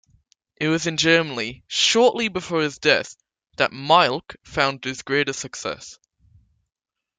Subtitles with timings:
[0.55, 3.15] It was in Germany, shortly before his death,
[3.57, 5.99] that Mielck found his greatest success.